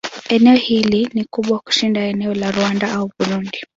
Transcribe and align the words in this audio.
Eneo 0.29 0.55
hili 0.55 1.09
ni 1.13 1.25
kubwa 1.25 1.59
kushinda 1.59 2.01
eneo 2.01 2.33
la 2.33 2.51
Rwanda 2.51 2.91
au 2.93 3.11
Burundi. 3.19 3.61